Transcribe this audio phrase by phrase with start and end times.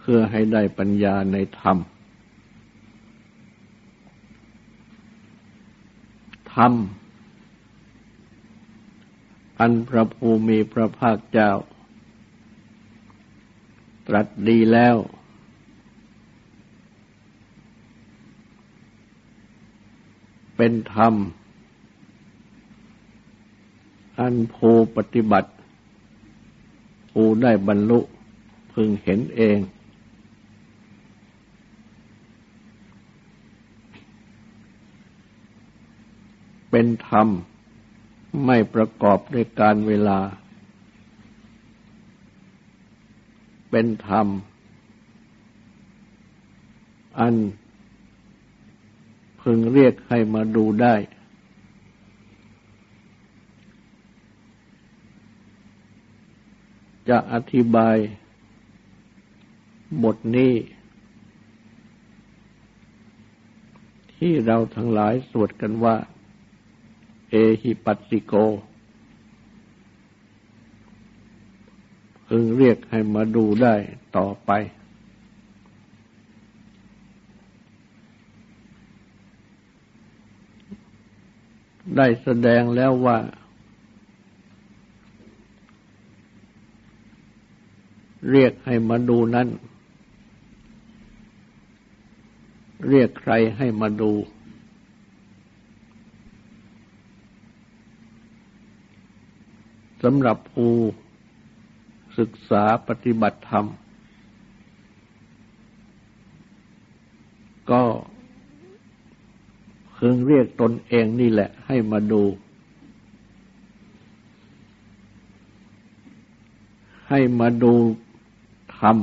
[0.00, 1.78] เพื่อให้ได้ปัญญาในธรรม
[6.54, 6.72] ธรรม
[9.60, 11.52] อันพระภูมิพระภาคเจ้า
[14.06, 14.96] ตรัสดีแล้ว
[20.56, 21.14] เป็นธรรม
[24.18, 25.50] อันภูปฏิบัติ
[27.10, 28.00] ภูได้บรรลุ
[28.72, 29.58] พึงเห็นเอง
[36.70, 37.28] เป็นธรรม
[38.46, 40.20] ไม่ประกอบด้วยการเวลา
[43.70, 44.26] เป็นธรรม
[47.18, 47.34] อัน
[49.40, 50.94] พึงเรียกให้มาดูได้
[57.08, 57.96] จะอธิบาย
[60.04, 60.54] บทนี้
[64.14, 65.96] ที่เราทั้งหลายสวดกันว่า
[67.30, 68.34] เอหิปัสสิโก
[72.26, 73.74] พึงเรียกให้มาดูได้
[74.16, 74.50] ต่อไป
[81.96, 83.18] ได้แสดงแล้วว่า
[88.30, 89.48] เรียกให้มาดูนั้น
[92.88, 94.10] เรียกใครให้มาดู
[100.02, 100.72] สำหรับผู้
[102.18, 103.66] ศึกษาปฏิบัติธรรม
[107.70, 107.82] ก็
[109.94, 112.22] เพิ่งเรียกตนเองนี่แหละให้มาดู
[117.08, 117.74] ให้มาดู
[118.78, 118.96] ธรรม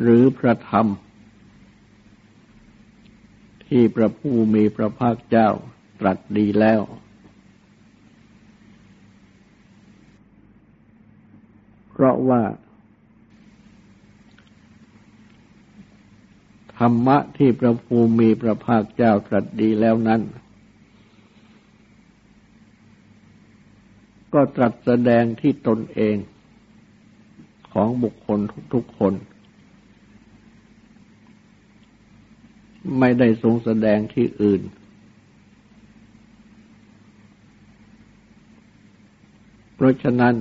[0.00, 0.86] หรือพระธรรม
[3.68, 5.48] ที่พระผู้มีพระภาคเจ้า
[6.00, 6.80] ตรัสดีแล้ว
[11.90, 12.42] เพราะว่า
[16.78, 20.20] ธรรมะที่พระภูมิพระภาคเจ้าตรัสดีแล้วนั้น
[24.34, 26.16] ก็ตรัสแสดงที่ตนเอง
[27.72, 28.38] ของบุคคล
[28.74, 29.14] ทุกๆคน
[32.98, 34.62] ไม่ได้ทรงแสดงที่อื่น
[39.74, 40.34] เพราะฉะนั้น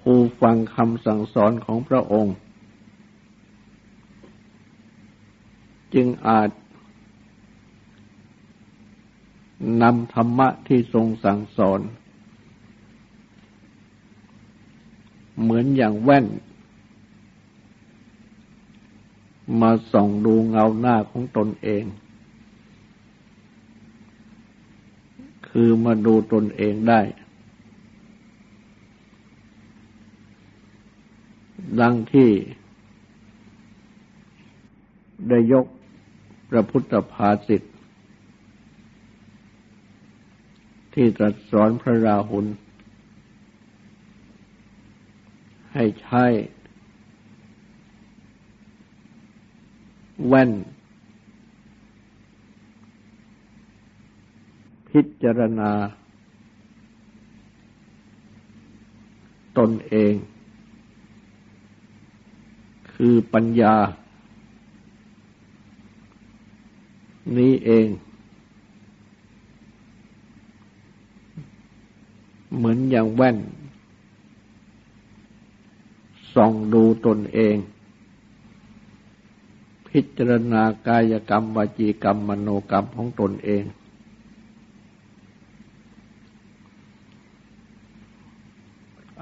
[0.00, 2.36] ผู้ฟังคำสั่งสอนของพระองค์
[5.94, 6.50] จึงอาจ
[9.82, 11.80] นำธรรมะที่ทรงสั่งสอน
[15.40, 16.26] เหมือนอย่างแว่น
[19.60, 21.84] มาส่องดูเงาหน้าของตนเอง
[25.48, 27.00] คือมาดูตนเองได้
[31.80, 32.30] ดังที่
[35.28, 35.66] ได้ยก
[36.50, 37.74] พระพุทธภาสิทธิ์
[40.94, 42.46] ที่ตรัสสอนพระราหุล
[45.72, 46.24] ให้ใช้
[50.28, 50.50] แว่น
[54.88, 55.70] พิจารณา
[59.58, 60.14] ตนเอง
[62.92, 63.74] คือปัญญา
[67.38, 67.86] นี้เอง
[72.56, 73.38] เหมือนอย่างแว่น
[76.34, 77.56] ส่องดูตนเอง
[79.98, 83.64] พิจารณากายกรรมวจีกรรม มโนกรรมของตนเอง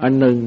[0.01, 0.37] อันหนึ่ง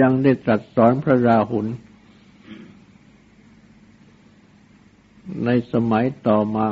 [0.00, 1.66] ยังได้ตรัสสอนพระราหุล
[5.44, 6.68] ในสมัยต่อมา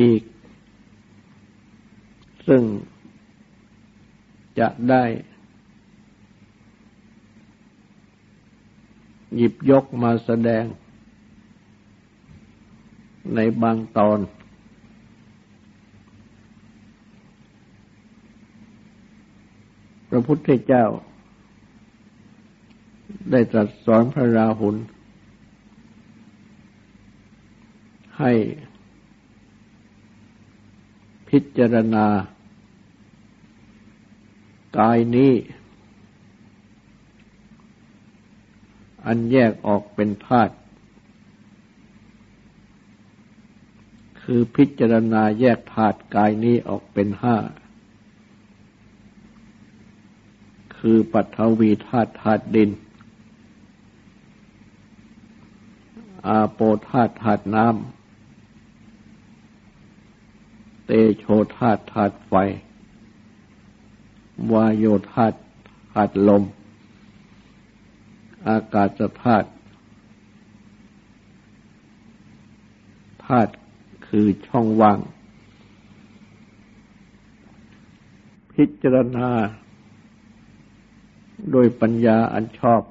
[0.00, 0.22] อีก
[2.48, 2.62] ซึ่ง
[4.58, 5.04] จะได้
[9.36, 10.64] หยิบยกมาแสดง
[13.34, 14.18] ในบางตอน
[20.08, 20.84] พระพุทธเจ้า
[23.30, 24.76] ได้ตรัสสอนพระราหุล
[28.18, 28.32] ให้
[31.28, 32.06] พิจารณา
[34.78, 35.32] กายนี้
[39.06, 40.54] อันแยกออกเป็นธาตุ
[44.22, 47.36] คือพิจารณาแยกธาตุกายนี้ออกเป็นห้า
[50.76, 52.70] คือปัทวีธาตุธาตุดิน
[56.28, 57.74] อาโปธาตุธาตุน้ำ
[60.86, 61.24] เตโช
[61.56, 62.32] ธาตุธาตุไฟ
[64.52, 65.38] วายโยธาตุ
[65.92, 66.42] ธาตุลม
[68.48, 69.48] อากาศธาตุ
[73.24, 73.52] ธาตุ
[74.06, 74.98] คือช่องว่าง
[78.52, 79.30] พิจารณา
[81.50, 82.82] โดยปัญญาอันชอบ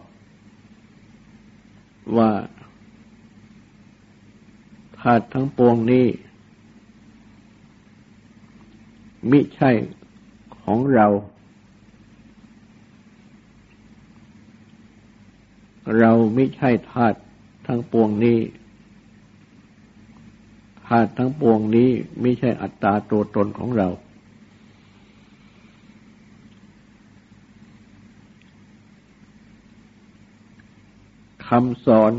[2.18, 2.31] ว่า
[5.00, 6.07] ธาตุทั้งปวงนี้
[9.30, 9.71] มิใช่
[10.62, 11.07] ของเรา
[16.00, 17.18] เราไมิใช่ธาตุ
[17.68, 18.40] ทั้งปวงนี้
[20.88, 21.90] ธาตุทั้งปวงนี้
[22.22, 23.90] ไม่ใช่อัตตาตัวตนของเรา
[31.48, 32.12] คำสอน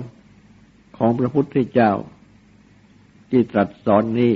[0.97, 1.93] ของพระพุทธเจ้า
[3.31, 4.35] ที่ตรัสสอนนี้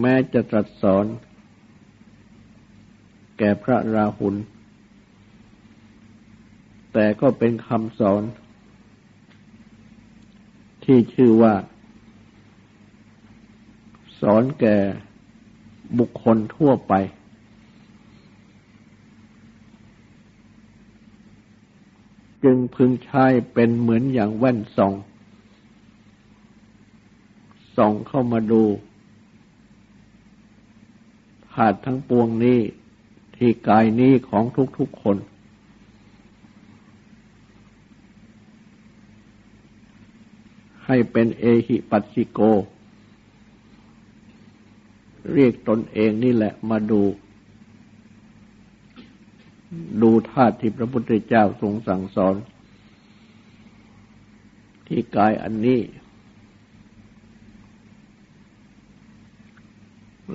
[0.00, 1.04] แม้จะตรัสสอน
[3.38, 4.34] แก่พระราหุล
[6.94, 8.22] แต่ก็เป็นคำสอน
[10.84, 11.54] ที่ชื่อว่า
[14.20, 14.76] สอนแก่
[15.98, 16.92] บุคคลทั่วไป
[22.44, 24.94] จึงพึงใช้เป็นเหมือนอย่างแว่นส่อง
[27.76, 28.62] ส่องเข้ามาดู
[31.52, 32.58] ธาตุทั้งปวงนี้
[33.36, 34.44] ที่กายนี้ของ
[34.78, 35.16] ทุกๆคน
[40.86, 42.40] ให้เป็นเอหิปัสสิโก
[45.32, 47.02] เรียกตนเองนี่แหละมาดู
[50.02, 52.34] ดูธาตุที่พระพุทธเจ้าทรงสั่งสอน
[54.86, 55.80] ที่กายอันนี้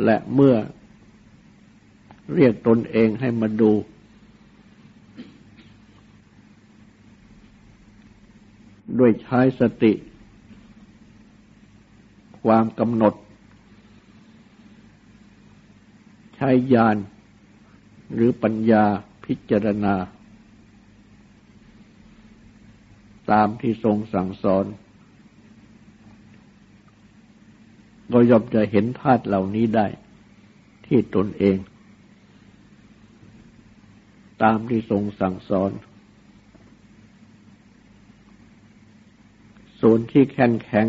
[0.04, 0.56] และเมื่อ
[2.36, 3.72] เรียกตนเองให้มาดู
[9.00, 9.94] ด้วยใช้สติ
[12.46, 13.14] ความกำหนด
[16.36, 16.98] ใช้ญาณ
[18.14, 18.86] หรือปัญญา
[19.26, 19.96] พิจารณา
[23.32, 24.66] ตามที่ทรงสั่งสอน
[28.12, 29.88] ก็ย่อมจะเห็นธาตุเหล่านี้ได้
[30.88, 31.58] ที่ตนเอง
[34.44, 35.72] ตามที่ทรงสั่งสอน
[39.82, 40.88] ส่วนที่แข็งแข็ง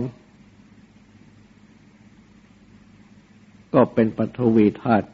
[3.75, 5.07] ก็เป็นปฐวีธาตุ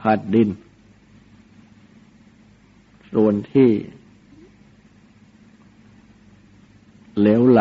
[0.00, 0.48] ธาตุดิน
[3.12, 3.70] ส่วนที่
[7.18, 7.60] เหลวไหล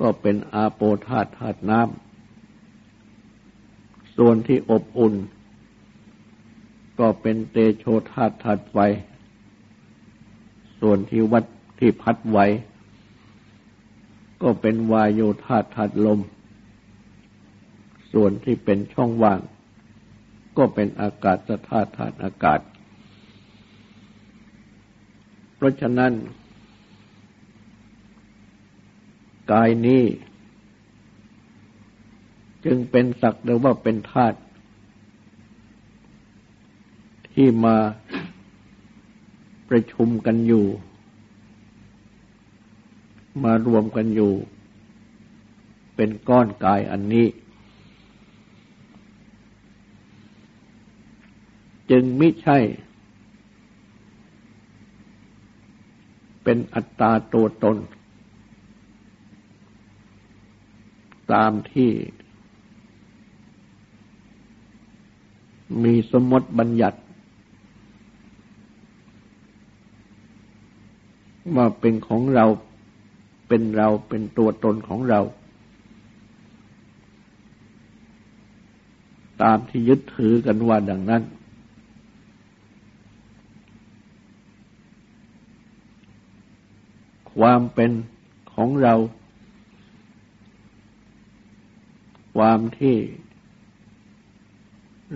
[0.00, 5.14] ก็เป็นอาโปธาตุธาตุน้ำ ส่วนที่อบอุ่น
[7.00, 8.76] ก็เป็นเตโชธาตุธาตุไฟ
[10.80, 11.44] ส่วนที่วัด
[11.78, 12.38] ที่พัดไหว
[14.42, 16.20] ก็เป็นวายโยธาตุธาตุลม
[18.12, 19.40] ส่วนที่เป็นช่องว่าง
[20.58, 21.38] ก็เป็นอากาศ
[21.68, 22.60] ธาตุธาตุอากาศ
[25.56, 26.12] เพราะฉะนั้น
[29.52, 30.02] กายนี้
[32.64, 34.38] จึงเป็นสักหรือว่าเป็นธาตุ
[37.32, 37.76] ที่มา
[39.68, 40.66] ประชุมกันอยู่
[43.44, 44.32] มารวมกันอยู่
[45.96, 47.26] เป็นก้อนกายอันนี้
[51.90, 52.58] จึงไม่ใช่
[56.44, 57.76] เป็นอัตตาตัวตน
[61.32, 61.90] ตามที่
[65.84, 66.98] มีสมมติบัญญัติ
[71.56, 72.46] ว่าเป็นของเรา
[73.48, 75.20] เป็นเราเป็นตัวตนของเรา
[79.42, 81.22] ตามที่ยึดถือกันว่าดังนั้น
[87.38, 87.90] ความเป็น
[88.54, 88.94] ของเรา
[92.36, 92.96] ความที่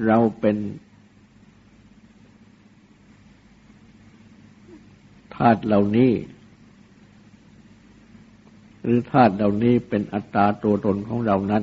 [0.07, 0.57] เราเป็น
[5.35, 6.13] ธาตุเหล่านี้
[8.83, 11.63] หรือธาตุเหล่านี้เป็นอัตตาตัวตนของเรานั้น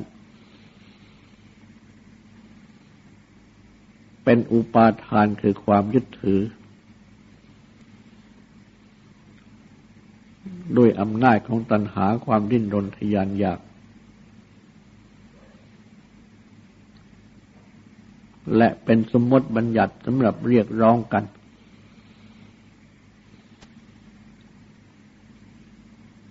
[4.23, 6.41] เป็นอุปาทานคือความยึดถือ
[10.77, 13.59] ด้วยอำนาจของตัณหาความดิ้นรนทยานอยาก
[18.57, 21.23] และเป็นสมมติบัญญัติสำหรับเรียกร้องกัน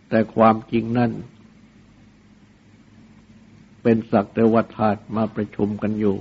[0.09, 1.11] แต่ความจริงนั้น
[3.83, 6.17] เป็นสักแต่วัฏาตุมาประชุมกันอยู่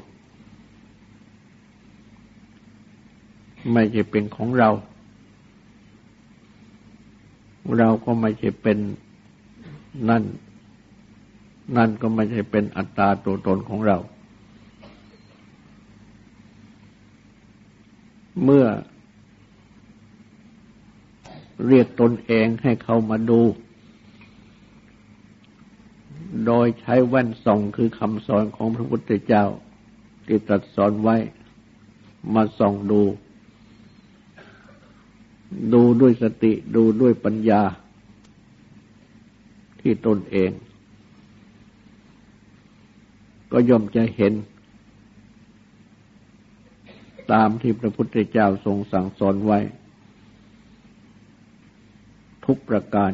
[3.72, 4.70] ไม่ใช่เป็นของเรา
[7.78, 8.78] เราก็ไม่ใช่เป็น
[10.10, 10.24] นั่น
[11.78, 13.98] นั่นก็ไม่ใช่เป็นอัตตาตัวตนของเรา
[18.44, 18.66] เมื่อ
[21.68, 23.42] เรียกตนเองให้เขามาดู
[26.46, 29.46] โดยใช้แว่นส่องคือคำสอนของพระพุทธเจ้า
[30.26, 31.18] ที่ตรัสสอนไว้
[32.34, 33.02] มาส่องดู
[35.74, 37.62] ดูด้วยสติดูด้วยปัญญา
[39.82, 40.52] ที่ตนเอง
[43.52, 44.34] ก็ย่อมจะเห็น
[47.32, 49.60] ตามที่พระพุทธเจ้าทรงสั่งสอนไว้
[52.46, 53.12] ทุกประการ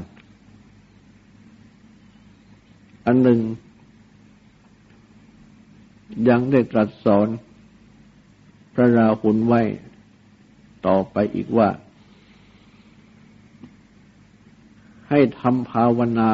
[3.06, 3.40] อันหนึ่ง
[6.30, 7.28] ยังได้ตรัสสอน
[8.74, 9.62] พระราหุลไว้
[10.88, 11.70] ต่อไปอีกว่า
[15.10, 16.32] ให้ทำภาวนา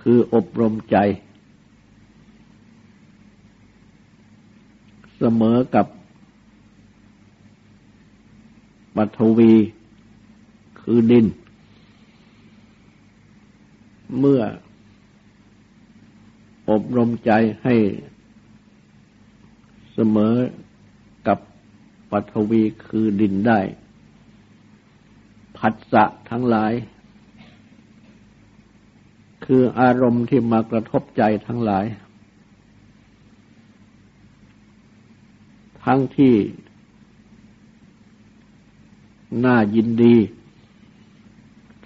[0.00, 0.96] คืออบรมใจ
[5.18, 5.86] เสมอกับ
[8.96, 9.52] ปัทวี
[10.80, 11.26] คือดิน
[14.18, 14.42] เมื่อ
[16.70, 17.32] อบรมใจ
[17.62, 17.76] ให้
[19.94, 20.34] เสมอ
[21.26, 21.38] กับ
[22.10, 23.60] ปัทวีคือดินได้
[25.58, 26.72] ผัสสะทั้งหลาย
[29.44, 31.86] คืออารมณ์ที่มากระทบใจทั้งหลาย
[35.84, 36.34] ทั้งที่
[39.44, 40.16] น่ายินดี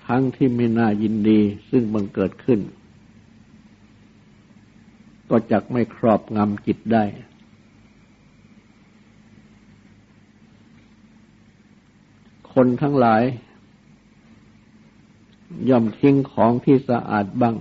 [0.06, 2.60] ทั้งที่ไม่น่ายินดีซึ่งบังเกิดขึ้น
[5.28, 7.04] ก็จักไม่ครอบงำจิตได้
[12.52, 13.22] คนทั้งหลาย
[15.68, 17.56] ย่อมทิ้งของที่สะอาดบ้าง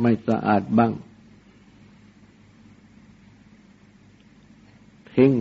[0.00, 0.92] ไม่สะอาดบ้าง
[5.14, 5.32] ทิ้ง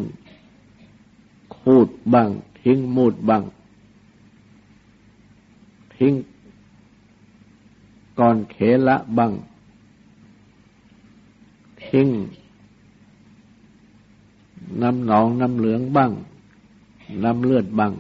[1.58, 2.30] คูดบ้าง
[2.62, 3.44] ทิ้งมูดบ้าง
[5.98, 6.14] ทิ้ง
[8.20, 8.56] ก่อนเข
[8.88, 9.32] ละบัง
[11.86, 12.08] ทิ้ง
[14.82, 16.12] น้ำหนองน้ำเหลืองบ้าง
[17.24, 17.94] น้ำเลือดบ้าง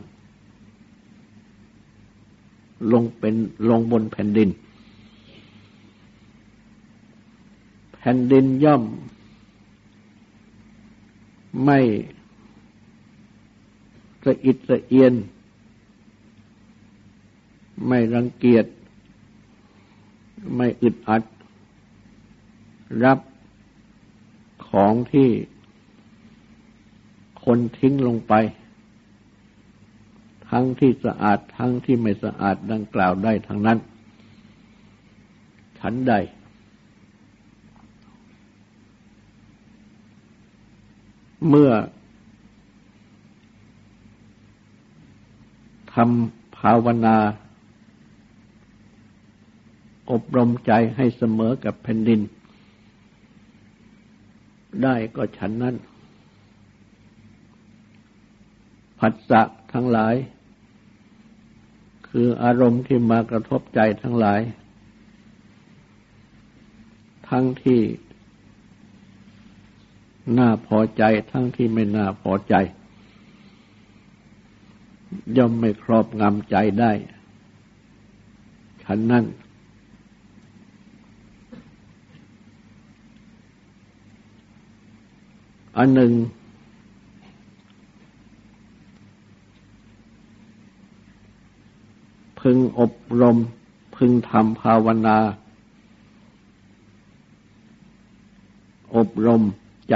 [2.92, 3.36] ลงเป็น
[3.70, 4.50] ลงบนแผ่นดิน
[7.98, 8.84] แผ่นดินย่อม
[11.64, 11.80] ไม่
[14.24, 15.14] สะอิดสะเอียน
[17.88, 18.66] ไม่รังเกียจ
[20.56, 21.24] ไม่อึดอัด
[23.04, 23.20] รับ
[24.68, 25.30] ของที่
[27.44, 28.34] คนทิ้งลงไป
[30.54, 33.78] ทั้งที่สะอาดทั้งที่ไม่สะอาดดังกล่าวได้ทั้งนั้น
[35.80, 36.14] ฉันใด
[41.48, 41.72] เมื่อ
[45.94, 47.18] ทำภาวนา
[50.12, 52.22] อบรมใจให้เสมอกับแผ่นดิน
[54.84, 55.76] ได้ก็ฉันนั้น
[59.00, 59.42] ผัสสะ
[59.74, 60.16] ทั้งหลาย
[62.16, 64.42] คืออารมณ์ที่มากระทบใจทั้งหลาย
[67.30, 67.82] ทั้งที่
[70.38, 72.56] น่าพอใจทั้งที่ไม่น่าพอใจ
[75.38, 76.92] ย่อมไม่ครอบงำใจได้
[78.84, 79.26] ฉันนั้น
[85.78, 86.12] อันหนึ่ง
[92.48, 93.38] พึงอบรม
[93.96, 95.18] พึงทำภาวนา
[98.96, 99.42] อบรม
[99.90, 99.96] ใจ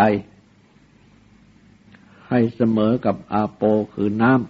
[2.27, 3.61] ให้เสมอกับอาโป
[3.93, 4.41] คือน้ำ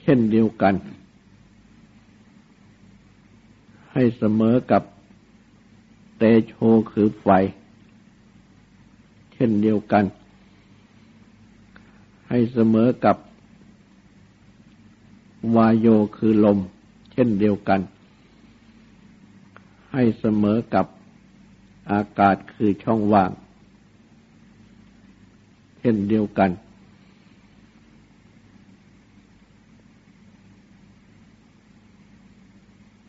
[0.00, 0.74] เช่นเดียวกัน
[3.92, 4.82] ให้เสมอกับ
[6.18, 6.54] เตโช
[6.90, 7.26] คือไฟ
[9.32, 10.04] เช่นเดียวกัน
[12.28, 13.16] ให้เสมอกับ
[15.56, 16.58] วายโยคือลม
[17.12, 17.80] เช่นเดียวกัน
[19.92, 20.86] ให้เสมอกับ
[21.92, 23.30] อากาศคือช่องว่าง
[25.78, 26.50] เช่นเดียวกัน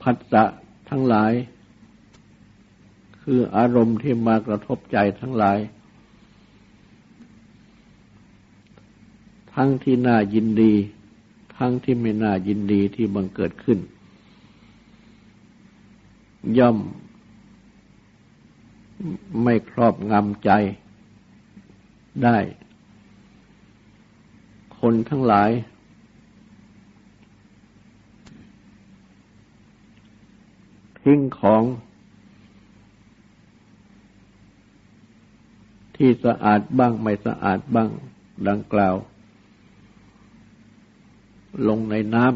[0.02, 0.44] ผัสสะ
[0.90, 1.34] ทั้งหลาย
[3.22, 5.58] คืออารมณ์ที่มากระทบใจทั้งหลาย
[9.60, 10.74] ทั้งที่น่ายินดี
[11.58, 13.80] ทั้งที่ไม่น่ายินดีที่บังเกิดขึ้น
[16.58, 16.78] ย่อม
[19.44, 20.50] ไม่ครอบงำใจ
[22.24, 22.38] ได้
[24.80, 25.50] คนทั้งหลาย
[31.02, 31.64] ทิ้งของ
[35.96, 37.90] ที่สะอาดบ้างไม่สะอาดบ้าง
[38.50, 38.96] ดังกล่าว
[41.68, 42.36] ลงในน้ำ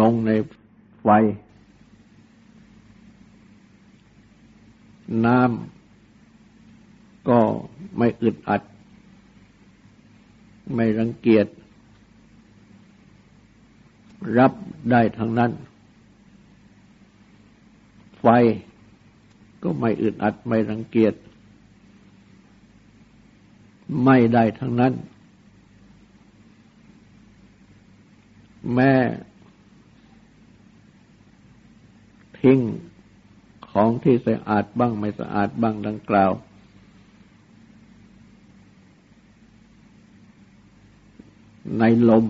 [0.00, 0.30] ลงใน
[1.02, 1.08] ไฟ
[5.26, 7.38] น้ำก็
[7.98, 8.62] ไม่อึดอัด
[10.74, 11.46] ไม่รังเกียจ
[14.38, 14.52] รับ
[14.90, 15.50] ได้ทั้งนั้น
[18.20, 18.26] ไฟ
[19.62, 21.14] ก็ไม่อึดอัด ไม่รังเกียจ
[24.04, 24.92] ไม่ได้ทั้งนั้น
[28.74, 28.92] แม่
[32.40, 32.58] ทิ้ง
[33.70, 36.32] ของที่สะอาดบ้างไม่สะอาดบ้างดังกล่าว
[41.78, 42.24] ในลม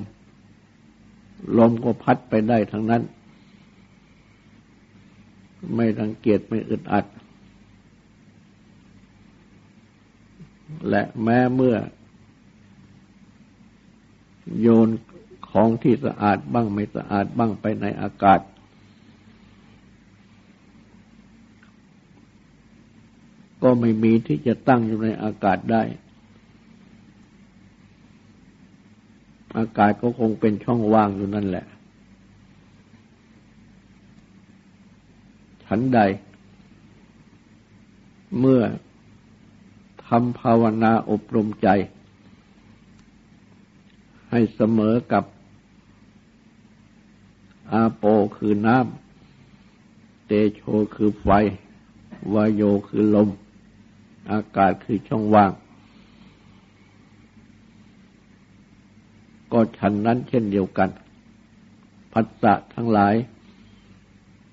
[1.58, 3.02] ลมก็พัดไปได้ทั้งนั้น
[5.74, 7.04] ไม่รังเกียจไม่อึดอัด
[10.88, 11.76] และแม้เมื่อ
[14.60, 14.88] โยน
[15.50, 18.40] ของที่สะอาดบ้างไม่สะอาดบ้างไปในอากาศ
[23.62, 25.82] ก็ไม่มีที่จะตั้งอยู่ในอากาศได้
[29.58, 31.66] อากาศก็คงเป็นช่องว่างอยู่นั่นแหละ
[35.64, 36.00] ฉันใด
[38.38, 38.60] เมื่อ
[40.08, 41.68] ทำภาวนาอบรมใจ
[44.30, 45.24] ให้เสมอกับ
[47.72, 48.04] อาโป
[48.36, 50.62] คือน้ำ เตโช
[50.94, 51.28] คือไฟ
[52.34, 53.28] วายโยคือลม
[54.32, 55.52] อากาศคือช่องว่าง
[59.52, 60.90] ก็ฉันนั้นเช่นเดียวกัน
[62.12, 63.14] พัสสะทั้งหลาย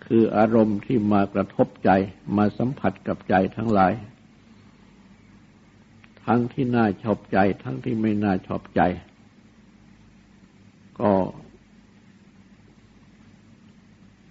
[0.05, 1.89] คืออารมณ์ที่มากระทบใจ
[2.37, 3.93] มาสัมผัสกับใจทั้งหลาย
[6.25, 8.81] ทั้งที่น่าชอบใจ ทั้งที่ไม่น่าชอบใจ
[10.99, 11.11] ก็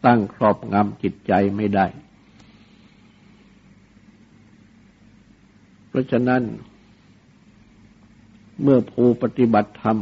[0.07, 1.87] ตั้งครอบงำจิตใจไม่ได้
[5.88, 6.42] เพราะฉะนั้น
[8.62, 9.96] เมื่อผู้ปฏิบัติธรรม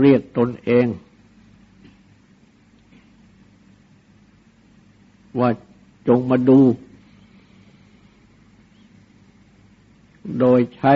[0.00, 0.86] เรียกตนเอง
[5.38, 5.50] ว่า
[6.08, 6.58] จงมาดู
[10.38, 10.94] โดยใช้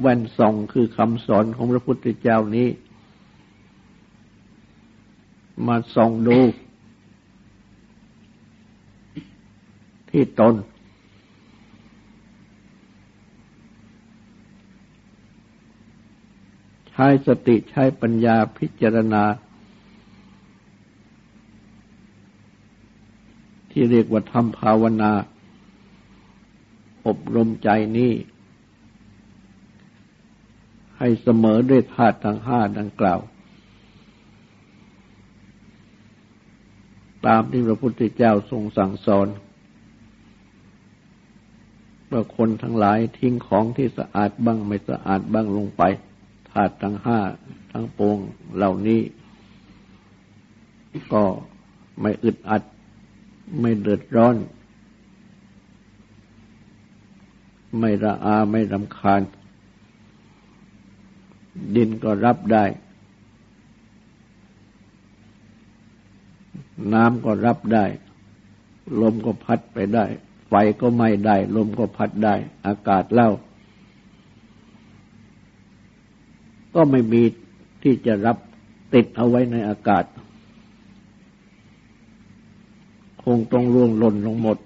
[0.00, 2.68] แว่นส่องคือคำสอนของพระพุทธเจ้านี้
[5.66, 6.38] มาส่องดู
[10.10, 10.54] ที่ตน
[16.90, 19.24] ใช้สติใช้ปัญญาพิจารณา
[23.70, 25.12] ที่เรียกว่าทำภาวนา
[27.06, 28.12] อบรมใจนี้
[30.98, 33.20] ให้เสมอด้วยธาตุทั้งห้าดังกล่าว
[37.26, 39.28] ตามที่พระพุทธเจ้าทรงสั่งสอน
[42.10, 45.82] ว่าคนทั้งหลายทิ้งของที่สะอาดบ้างไม่สะอาดบ้างลงไป
[46.50, 47.20] ธาตุทั้งห้า
[47.72, 48.18] ทั้งปวง
[48.56, 49.00] เหล่านี้
[51.12, 51.24] ก็
[52.00, 52.62] ไม่อึดอัด
[53.60, 54.36] ไม่เดือดร้อน
[57.78, 59.22] ไม่ระอาไม่รำคาญ
[61.76, 62.64] ดินก็รับได้
[66.92, 67.84] น้ำก็รับได้
[69.00, 70.04] ลมก็พัดไปได้
[70.48, 72.34] ไฟก็ไหม้ได้ ลมก็พัดได้
[72.66, 73.30] อากาศเล่า
[76.74, 77.22] ก็ไม่มี
[77.82, 78.36] ที่จะรับ
[78.94, 80.04] ติดเอาไว้ในอากาศ
[83.24, 84.58] คงต้องร่วงหล่นลงหมด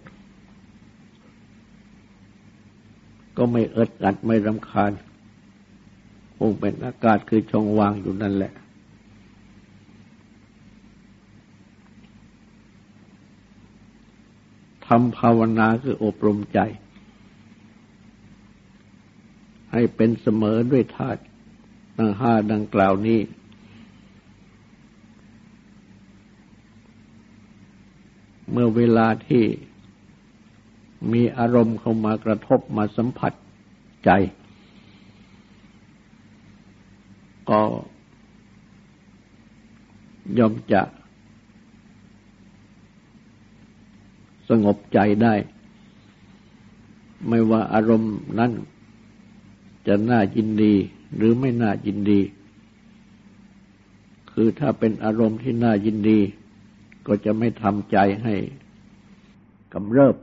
[3.37, 4.93] ก็ไม่เอิดอัดไม่รำคาญ
[6.39, 8.53] คงเป็นอากาศคือช่องว่างอยู่นั่นแหละ
[14.87, 16.61] ทำภาวนาคืออบรมใจ
[19.73, 21.21] ให้เป็นเสมอด้วยธาตุ
[21.97, 23.21] ทั้งห้าดังกล่าวนี้
[28.51, 29.45] เมื่อเวลาที่
[31.13, 33.33] มีอารมณ์เข้ามากระทบมาสัมผัส
[34.05, 34.11] ใจ
[37.51, 37.61] ก็
[40.39, 40.83] ย่อมจะ
[44.49, 45.35] สงบใจได้
[47.29, 48.53] ไม่ว่าอารมณ์นั้น
[49.87, 50.75] จะน่ายินดี
[51.17, 52.21] หรือไม่น่ายินดี
[54.33, 56.19] คือถ้าเป็นอารมณ์ที่น่ายินดี
[57.07, 58.35] ก็จะไม่ทำใจให้
[59.73, 60.17] กำเริบ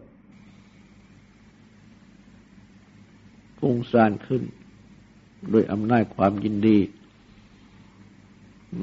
[3.63, 4.43] ฟุ้งซ่านขึ้น
[5.53, 6.77] ด้วยอำนาจความยินดี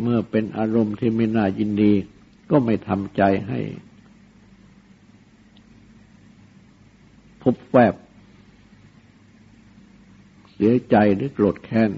[0.00, 1.92] เมื่อเป็นอารมณ์ที่ไม่น่ายินดี
[2.50, 3.60] ก็ไม่ทำใจให้
[7.42, 7.94] พบแวบ
[10.52, 11.90] เสียใจหรือโกรธแค้น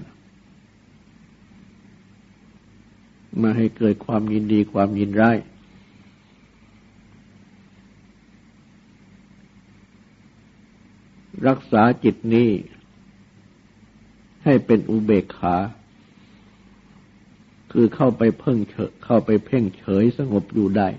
[3.41, 5.37] มาให้เกิดความยินดีความยินร้าย
[11.47, 12.49] รักษาจิตนี้
[14.43, 15.55] ให้เป็นอุเบกขา
[17.71, 18.75] คือเข้าไปเพ่งเฉ
[19.05, 20.89] เข้าไปเพ่งเฉยสงบอยู่ได้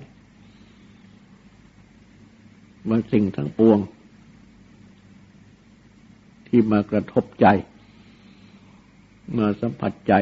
[2.89, 3.79] มันสิ่งทั้งปวง
[6.47, 7.47] ที่มากระทบใจ
[9.37, 10.13] มาสัมผัสใจ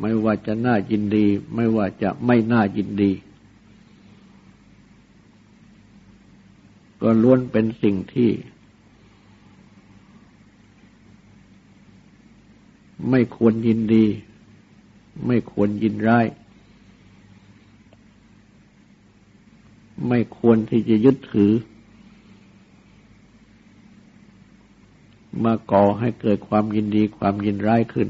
[0.00, 3.12] ไม่ว่าจะน่ายินดี ไม่ว่าจะไม่น่ายินดี
[7.02, 8.30] ก็ล้วนเป็นสิ่งที่
[13.10, 14.04] ไม่ควรยินดี
[15.26, 16.26] ไม่ควรยินร้าย
[20.08, 21.52] ไม่ควรที่จะยึดถือ
[25.44, 28.08] มาก่อให้เกิดความยินดีความยินร้ายขึ้น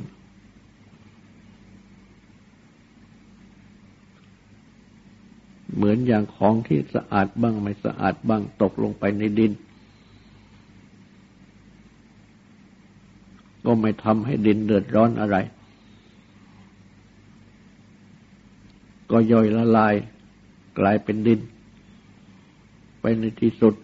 [5.74, 9.52] เหมือนอย่างของที่สะอาดบ้างไม่สะอาดบ้างตกลงไปในดิน
[13.66, 15.36] ก็ไม่ทำให้ดินเดือดร้อนอะไร
[19.10, 19.94] ก็ย่อยละลาย
[20.78, 21.40] กลายเป็นดิน
[23.00, 23.74] ไปในที่สุด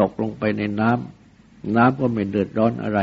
[0.00, 3.00] ตกลงไปในน้ำน้ำก็ไม่เดือดร้อนอะไร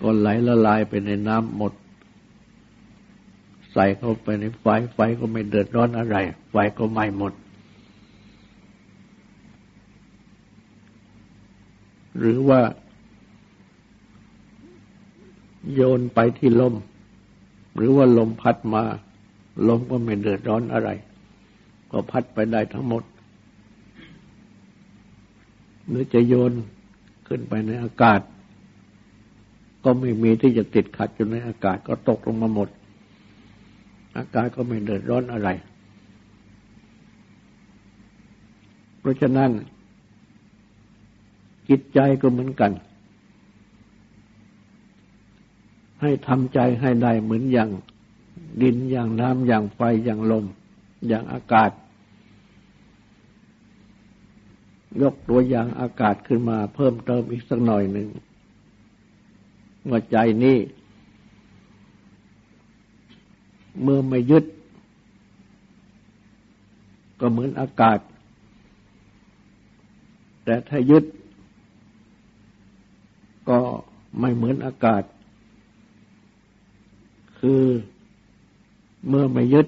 [0.00, 1.72] ก็ไหลละลายไปในน้ำหมด
[3.72, 4.64] ใส่เข้าไปในไฟ
[4.94, 6.16] ไฟก็ไม่เดือดร้อนอะไร
[6.50, 7.32] ไฟก็ไหม้หมด
[12.18, 12.60] หรือว่า
[15.74, 16.74] โยนไปที่ลม
[17.76, 18.82] หรือว่าลมพัดมา
[19.68, 20.88] ลมก็ไม่เดือดร้อนอะไร
[21.90, 23.02] ก็พัดไปได้ทั้งหมด
[25.88, 26.52] หรือจะโยน
[27.28, 28.20] ขึ้นไปในอากาศ
[29.84, 32.68] ก็ไม่มีที่จะติดขัดอยู่ในอากาศก็ตกลงมาหมด
[34.18, 35.48] อากาศก็ไม่เดือดร้อนอะไร
[39.00, 39.50] เพราะฉะนั้น
[41.68, 42.72] จิตใจก็เหมือนกัน
[46.00, 47.70] ให้ทำใจให้ได้เหมือนอย่าง
[48.62, 50.44] ดินอย่างน้ำอย่างไฟอย่างลม
[51.08, 51.70] อย่างอากาศ
[55.02, 58.08] ยกตัวอย่างอากาศขึ้นมาเพิ่มเติมอีกสักหน่อยหนึ่ง
[59.90, 60.58] ว่าใจนี้
[63.82, 64.44] เมื่อไม่ยึด
[67.20, 67.98] ก็เหมือนอากาศ
[70.44, 71.04] แต่ถ้ายึด
[73.48, 73.60] ก็
[74.20, 75.02] ไม่เหมือนอากาศ
[77.38, 77.62] คือ
[79.08, 79.66] เมื่อไม่ยึด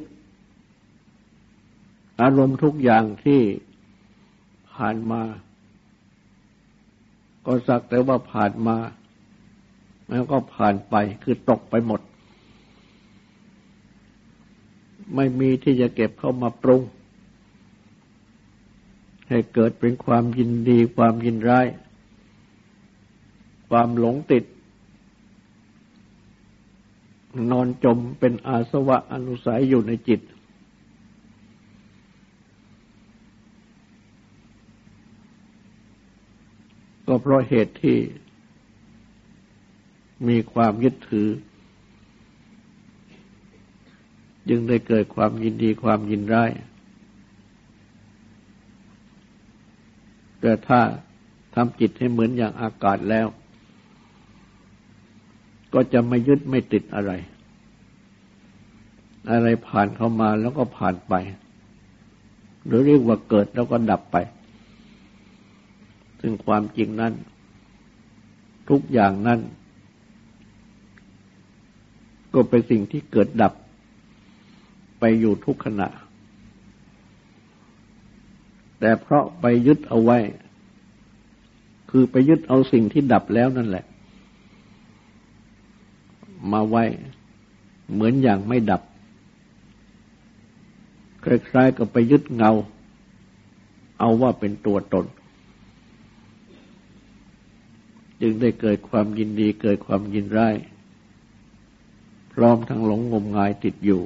[2.20, 3.40] อารมณ์ทุกอย่างที่
[4.72, 5.22] ผ่านมา
[7.46, 8.76] ก็สักแต่ว่าผ่านมา
[10.10, 12.00] แล้วก็ผ่านไปคือตกไปหมด
[15.14, 16.82] ไม่มีที่จะเก็บเข้ามาปรุง
[19.28, 21.66] ให้เกิดเป็นความยินดีความยินร้าย
[23.70, 24.44] ความหลงติด
[27.50, 30.20] นอนจมเป็นอาสวะอนุสัยอยู่ในจิต
[37.06, 37.98] ก็เพราะเหตุที่
[40.28, 41.28] มีความยึดถือ
[44.48, 46.50] จึงได้เกิดความยินดีความยินร้าย
[50.40, 50.80] แต่ถ้า
[51.54, 53.26] ทำจิตให้เหมือนอย่างอากาศแล้ว
[55.78, 57.12] ก็จะไม่ยึดไม่ติดอะไร
[59.30, 61.14] อะไรผ่านเข้ามาแล้วก็ผ่านไป
[62.66, 64.16] หรือเรียกว่าเกิดแล้วก็ดับไป
[66.20, 67.12] ซึ่งความจริงนั้น
[68.70, 69.40] ทุกอย่างนั้น
[72.34, 73.52] ก็เป็นสิ่งที่เกิดดับ
[75.00, 75.88] ไปอยู่ทุกขณะ
[78.80, 80.18] แต่เพราะไปยึดเอาไว้
[81.90, 83.86] คือไปยึดเอาสิ่งที่ดับแล้วนั่นแหละ
[86.52, 86.84] มาไว้
[87.92, 88.82] เหมือนอย่างไม่ดับ
[91.24, 92.52] คล้ายๆกับไปยึดเงา
[93.98, 95.06] เอาว่าเป็นตัวตน
[98.20, 100.54] จึงได้เกิดความยินดีเกิดความยินร้าย
[102.32, 104.02] พร้อมทั้งหลงงมงายติดอยู่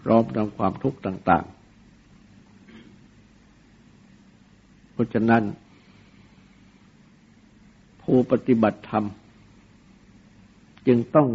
[0.00, 1.54] พร้อมทั้งความทุกข์ต่าง ๆ
[4.92, 5.42] เพราะฉะนั้น
[8.02, 9.04] ผู้ปฏิบัติธรรม
[10.86, 11.28] จึงต้อง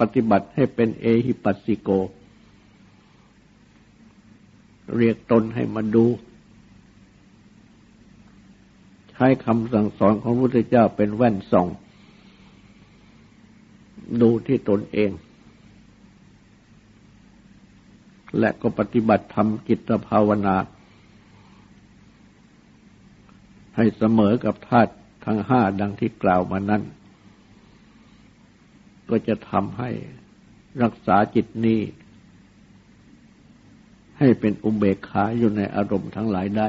[0.00, 1.90] ปฏิบัติให้เป็นเอหิปัสสิโก
[4.96, 6.06] เรียกตนให้มาดู
[9.10, 11.68] ใช้คำสั่งสอนของพระพุทธเจ้าเป็นแว่นส่อง
[14.20, 15.10] ดูที่ตนเอง
[18.38, 20.56] และก็ปฏิบัติธรรมจิตภาวนา
[23.76, 24.92] ให้เสมอกับธาตุ
[25.24, 26.82] ทั้งห้าดังที่กล่าวมานั้น
[29.10, 29.90] ก็จะทำให้
[30.82, 31.80] รักษาจิตนี้
[34.18, 36.68] ให้เป็นอุเบกขาอยู่ในอารมณ์ทั้งหลายได้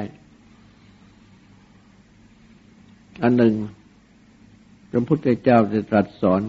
[3.22, 3.54] อันหนึ่ง
[4.90, 6.40] พระพุทธเจ้าจะตรัสสอน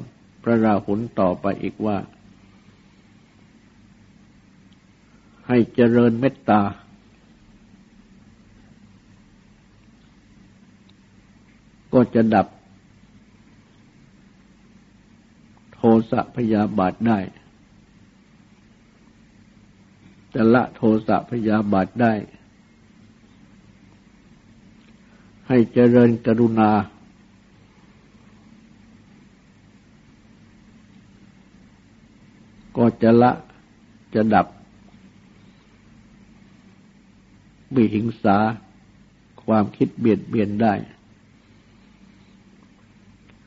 [0.44, 1.98] พระราหุลต่อไปอีกว่า
[5.48, 6.62] ให้เจริญเมตตา
[11.94, 12.48] ก็จะดับ
[15.73, 15.73] โท
[16.12, 17.20] สะพยาบาทได้
[20.34, 22.14] จะละโทสะพยาบาทได้
[25.48, 26.72] ให้เจริญกรุณา
[32.78, 33.32] ก็จะละ
[34.14, 34.48] จะดับ
[37.74, 38.38] บิหิงสา
[39.44, 40.74] ความคิดเบียดเบียนได้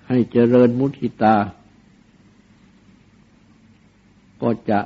[0.08, 1.36] ให้เจริญมุทิตา
[4.42, 4.80] ก็จะ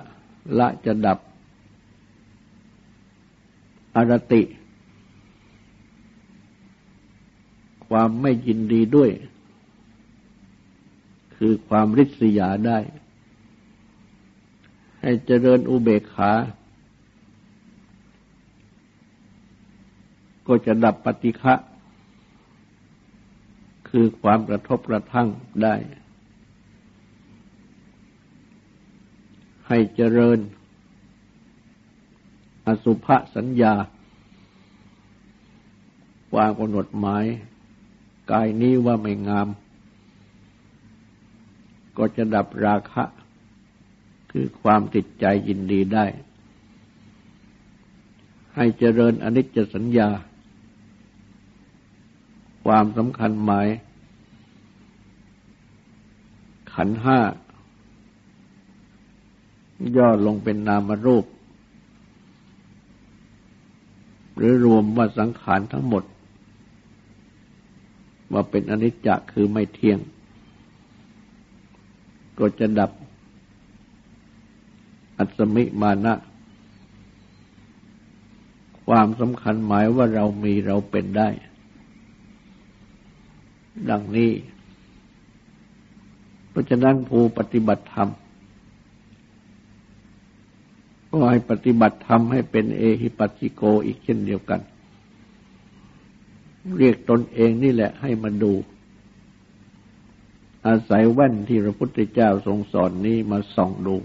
[0.58, 1.18] ละจะดับ
[3.96, 4.42] อรติ
[7.88, 9.10] ความไม่ยินดีด้วย
[11.36, 12.78] คือความริษยาได้
[15.00, 16.32] ให้เจริญอุเบกขา
[20.46, 21.54] ก็จะดับปฏิฆะ
[23.88, 25.28] คือความกระทบกระทั่ง
[25.62, 25.74] ได้
[29.72, 30.38] ให้เจริญ
[32.66, 33.06] อสุภ
[33.36, 33.74] สัญญา
[36.32, 37.24] ความกำหนดหมาย
[38.30, 39.48] กายนี้ว่าไม่งาม
[41.96, 43.04] ก็จะดับราคะ
[44.30, 46.06] คือความติดใจยินดีได้
[48.56, 50.08] ให้เจริญอนิจจสัญญา
[52.66, 53.68] ความสำคัญหมาย
[56.74, 57.18] ขันห้า
[59.96, 61.24] ย่อลงเป็นนามรูป
[64.36, 66.04] หรือรวมว่าสังขารทั้งหมด
[68.32, 69.98] ว่าเป็นอนิจจคือไม่เที่ยง
[72.38, 72.90] ก็จะดับ
[75.18, 76.14] อัศมิมานะ
[78.86, 81.28] ความสำคัญหมายว่าเรามีเราเป็นได้
[83.90, 84.30] ดังนี้
[86.50, 88.08] เพราะฉะนั้นผู้ปฏิบัติธรรม
[91.10, 94.60] ก็ให้ปฏิบัติธรรมให้เป็นเอหิปัสสิโกอีกเช่นเดียวกัน
[96.78, 98.52] เรียกตนเองนี่แหละให้มาดู
[100.66, 103.96] อาศัยแว่นที่พระพุทธเจ้าทรงสอนนี้มาส่องดู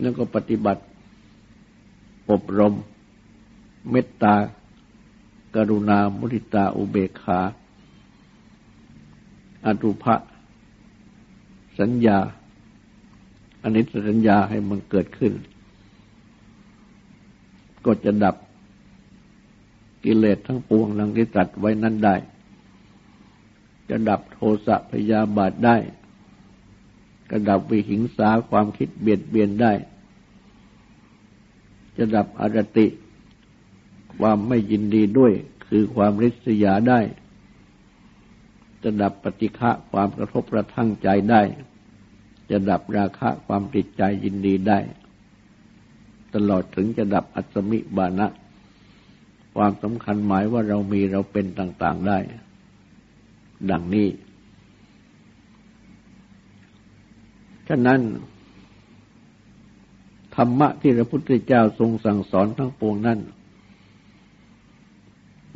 [0.00, 0.82] แล้วก็ปฏิบัติ
[2.30, 2.74] อบรม
[3.90, 4.34] เมตตา
[5.54, 7.40] กรุณา มุทิตา อุเบกขา
[9.66, 10.14] อตุภะ
[11.78, 12.18] สัญญา
[13.64, 15.32] อันนี้สัญญาให้มันเกิดขึ้น
[17.84, 18.36] ก็จะดับ
[20.04, 22.14] กิเลสทั้งปวงดังที่ตรัสไว้นั้นได้
[23.90, 25.76] จะดับโทสะพยาบาทได้
[27.30, 29.72] กระดับวิหิงสาความคิดเบียดเบียนได้
[31.96, 32.86] จะดับอรติ
[34.18, 35.32] ความไม่ยินดีด้วย
[35.68, 37.00] คือความริษยาได้
[38.82, 41.42] จะดับปฏิฆะความกระทบกระทั่งใจได้
[42.50, 44.78] จะดับราคะความติดใจยินดีได้
[46.34, 48.26] ตลอดถึงจะดับอัศมิบานะ
[49.56, 52.18] ความสำคัญหมายว่าเรามีเราเป็นต่างๆได้
[53.70, 54.08] ดังนี้
[57.68, 58.00] ฉะนั้น
[60.36, 63.18] ธรรมะที่พระพุทธเจ้าทรงสั่งสอนทั้งปวงนั้น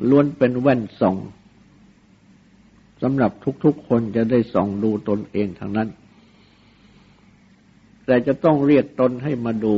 [0.08, 1.16] ล้วนเป็นแว่นส่อง
[3.02, 3.32] สำหรับ
[3.64, 5.88] ทุกๆคนจะได้ส่องดูตนเองทางนั้น
[8.10, 9.74] แต่จะต้องเรียกตนให้มาดู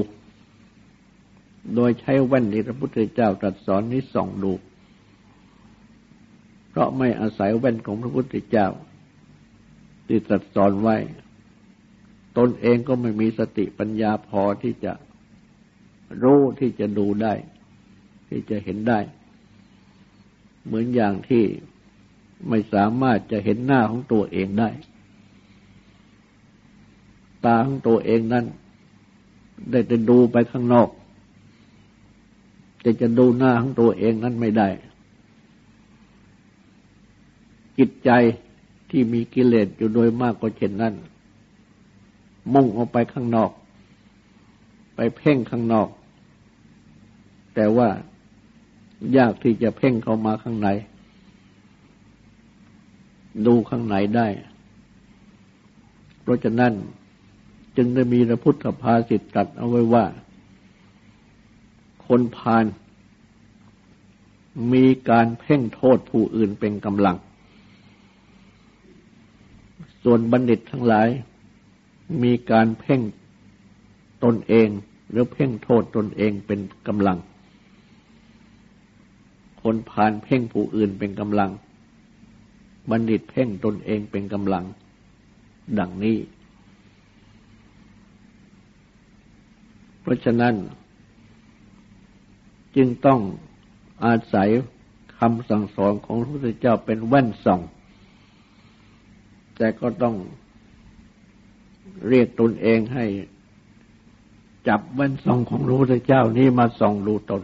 [1.75, 4.53] โดยใช้แว่นที่พระพุทธเจ้าตรัสสอนนี้ส่องดู
[6.69, 8.69] เพราะไม่อาศัยแว่นของพระพุทธเจ้า
[10.07, 10.97] ที่ตรัสสอนไว้
[12.39, 14.93] ตนเองก็ไม่มีสติปัญญาพอที่จะ
[16.23, 17.35] รู้ที่จะดูได้
[18.29, 19.01] ที่จะเห็นได้
[20.65, 21.45] เหมือนอย่างที่
[22.49, 24.71] ไม่สามารถจะเห็นหน้าของตัวเองได้
[27.45, 28.45] ตาของตัวเองนั้น
[29.71, 30.89] ได้แต่ดูไปข้างนอก
[32.81, 34.69] แต่จะดูหน้าของตัวเองนั้นไม่ได้
[37.79, 38.11] จิตใจ
[38.91, 40.95] ที่มีกิเลสอยู่โดยมากก็เช่นนั้น
[42.55, 43.51] มุ่งออกไปข้างนอก
[44.97, 45.89] ไปเพ่งข้างนอก
[47.55, 47.89] แต่ว่า
[49.17, 50.69] ยากที่จะเพ่งเข้ามาข้างใน
[53.47, 54.29] ดูข้างในได้
[56.23, 56.73] เพราะฉะนั้น
[57.77, 60.05] จึงได้มีพระพุทธภาษิตตรัสเอาไว้ว่า
[62.07, 62.65] คนพาล
[64.73, 67.17] มีการเพ่งโทษผู้อื่นเป็นกำลัง
[70.03, 71.09] ส่วนบัณฑิตทั้งหลาย
[72.23, 73.01] มีการเพ่ง
[74.25, 74.69] ตนเอง
[75.11, 77.19] หรือเพ่งโทษตนเองเป็นกำลัง
[79.63, 81.51] คนผานเพ่งผู้อื่นเป็นกำลัง
[82.91, 84.65] บัณฑิตเพ่งตนเองเป็นกำลัง
[85.79, 86.19] ดังนี้
[90.00, 90.55] เพ ราะฉะนั้น
[92.77, 93.21] จึงต้อง
[94.05, 94.49] อาศัย
[95.19, 97.61] คำสั่งสอนของพระพุทธเจ้าเป็นแว่นส่อง
[99.57, 100.15] แต่ก็ต้อง
[102.09, 103.07] เรียกตนเองให้
[104.69, 107.43] จับแวันส่องของพระพุทธเจ้านี้มาส่องดูตน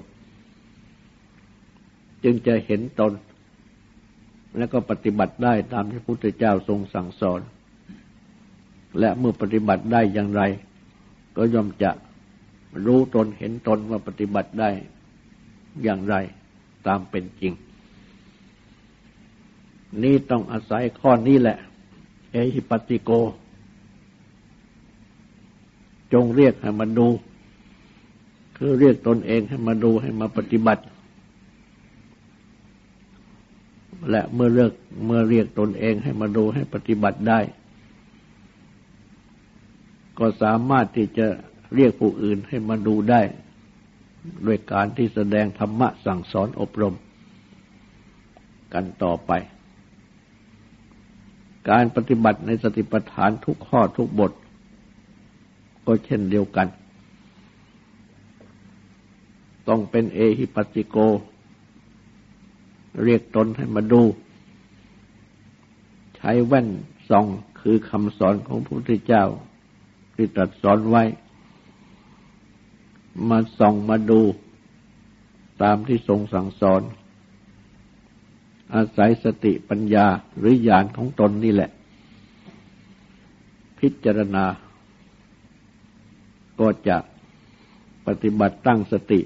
[2.24, 3.12] จึงจะเห็นตน
[4.56, 7.40] แล้วก็ปฏิบัติได้ตามที่พระพุทธเจ้าทรงสั่งสอน
[9.00, 10.42] และเมื่อปฏิบัติได้อย่างไร
[11.36, 11.90] ก็ย่อมจะ
[12.84, 14.70] รู้ตนเห็นตนว่าปฏิบัติได้
[15.82, 16.14] อย่างไร
[16.86, 17.52] ตามเป็นจริง
[20.02, 21.56] นี่ต้องอาศัยข้อนี้แหละ
[22.32, 23.10] เอหิปติโก
[26.12, 27.08] จงเรียกให้มาดู
[28.56, 30.82] คือเรียกตนเองให้มาดูให้มาปฏิบัติ
[34.10, 34.72] และเมื่อเลือก
[35.04, 37.40] เมื่อเรียกตนเองให้มาดูให้ปฏิบัติได้
[40.18, 41.26] ก็สามารถที่จะ
[41.74, 43.22] เรียกผู้อื่นให้มาดูได้
[44.46, 46.94] ด้วยการที่แสดงธรรมะสั่งสอนอบรม
[48.74, 49.32] กันต่อไป
[51.70, 54.32] การปฏิบัติในสติปัฏฐานทุกข้อทุกบท
[55.86, 56.68] ก็เช่นเดียวกัน
[59.68, 60.96] ต้องเป็นเอหิปัสสิโก
[63.04, 64.02] เรียกตนให้มาดู
[66.16, 66.68] ใช้แว่น
[67.08, 67.26] ส่อง
[67.60, 69.24] คือคำสอนของพระพุทธเจ้า
[70.14, 71.02] ที่ตรัสสอนไว้
[73.30, 74.20] มาส่องมาดู
[75.62, 76.82] ตามที่ทรงสั่งสอน
[78.74, 80.06] อาศัยสติปัญญา
[80.38, 81.70] หรือญาณของตนนี่แหละ
[83.78, 84.44] พิจารณา
[86.60, 86.96] ก็จะ
[88.06, 89.20] ปฏิบัติตั้งสติ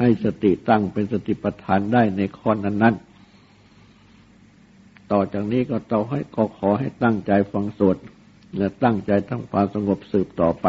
[0.00, 7.96] ให้สติตั้งเป็นสติปัฏฐานได้ในข้อนั้นๆ ต่อจากนี้ก็ต่อให้ก็ขอให้ตั้งใจฟังสวด
[8.56, 10.66] และตั้งใจทำความสงบสืบต่อไป